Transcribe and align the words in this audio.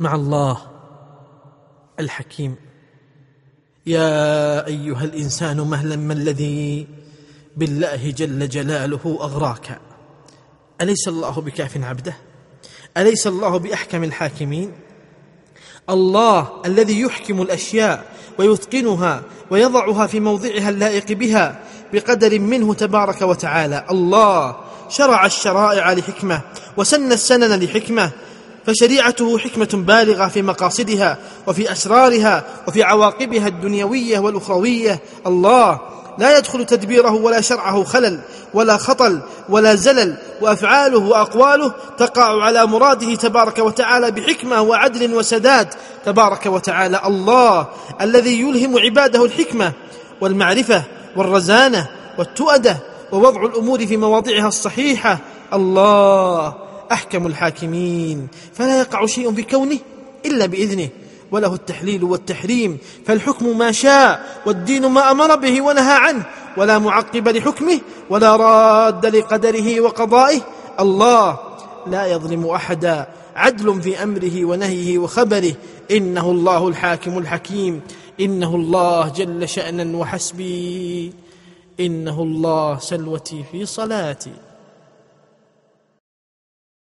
مع 0.00 0.14
الله 0.14 0.58
الحكيم. 2.00 2.56
يا 3.86 4.66
أيها 4.66 5.04
الإنسان 5.04 5.60
مهلا 5.60 5.96
ما 5.96 6.12
الذي 6.12 6.86
بالله 7.56 8.10
جل 8.10 8.48
جلاله 8.48 9.18
أغراك؟ 9.20 9.80
أليس 10.80 11.08
الله 11.08 11.30
بكاف 11.30 11.84
عبده؟ 11.84 12.16
أليس 12.96 13.26
الله 13.26 13.56
بأحكم 13.58 14.04
الحاكمين؟ 14.04 14.72
الله 15.90 16.62
الذي 16.66 17.00
يحكم 17.00 17.42
الأشياء 17.42 18.04
ويتقنها 18.38 19.22
ويضعها 19.50 20.06
في 20.06 20.20
موضعها 20.20 20.68
اللائق 20.68 21.12
بها 21.12 21.60
بقدر 21.92 22.38
منه 22.38 22.74
تبارك 22.74 23.22
وتعالى. 23.22 23.86
الله 23.90 24.56
شرع 24.88 25.26
الشرائع 25.26 25.92
لحكمة 25.92 26.40
وسن 26.76 27.12
السنن 27.12 27.60
لحكمة 27.64 28.10
فشريعته 28.66 29.38
حكمة 29.38 29.68
بالغة 29.72 30.28
في 30.28 30.42
مقاصدها 30.42 31.18
وفي 31.46 31.72
أسرارها 31.72 32.44
وفي 32.68 32.82
عواقبها 32.82 33.48
الدنيوية 33.48 34.18
والأخروية. 34.18 35.00
الله 35.26 35.80
لا 36.18 36.38
يدخل 36.38 36.66
تدبيره 36.66 37.12
ولا 37.12 37.40
شرعه 37.40 37.84
خلل 37.84 38.20
ولا 38.54 38.76
خطل 38.76 39.20
ولا 39.48 39.74
زلل 39.74 40.16
وأفعاله 40.40 40.98
وأقواله 40.98 41.72
تقع 41.98 42.42
على 42.42 42.66
مراده 42.66 43.14
تبارك 43.14 43.58
وتعالى 43.58 44.10
بحكمة 44.10 44.62
وعدل 44.62 45.14
وسداد. 45.14 45.74
تبارك 46.04 46.46
وتعالى 46.46 47.00
الله 47.06 47.66
الذي 48.00 48.40
يلهم 48.40 48.78
عباده 48.78 49.24
الحكمة 49.24 49.72
والمعرفة 50.20 50.82
والرزانة 51.16 51.88
والتؤدة 52.18 52.76
ووضع 53.12 53.44
الأمور 53.44 53.86
في 53.86 53.96
مواضعها 53.96 54.48
الصحيحة. 54.48 55.18
الله 55.52 56.61
أحكم 56.92 57.26
الحاكمين 57.26 58.28
فلا 58.52 58.78
يقع 58.78 59.06
شيء 59.06 59.34
في 59.34 59.42
كونه 59.42 59.78
إلا 60.26 60.46
بإذنه. 60.46 60.88
وله 61.32 61.54
التحليل 61.54 62.04
والتحريم 62.04 62.78
فالحكم 63.06 63.58
ما 63.58 63.72
شاء 63.72 64.40
والدين 64.46 64.86
ما 64.86 65.10
أمر 65.10 65.36
به 65.36 65.62
ونهى 65.62 65.94
عنه. 65.94 66.24
ولا 66.56 66.78
معقب 66.78 67.28
لحكمه 67.28 67.80
ولا 68.10 68.36
راد 68.36 69.06
لقدره 69.06 69.80
وقضائه. 69.80 70.40
الله 70.80 71.38
لا 71.86 72.06
يظلم 72.06 72.46
أحدا 72.46 73.06
عدل 73.36 73.82
في 73.82 74.02
أمره 74.02 74.44
ونهيه 74.44 74.98
وخبره. 74.98 75.54
إنه 75.90 76.30
الله 76.30 76.68
الحاكم 76.68 77.18
الحكيم. 77.18 77.80
إنه 78.20 78.54
الله 78.56 79.08
جل 79.08 79.48
شأنا 79.48 79.96
وحسبي. 79.96 81.12
إنه 81.80 82.22
الله 82.22 82.78
سلوتي 82.78 83.44
في 83.52 83.66
صلاتي. 83.66 84.51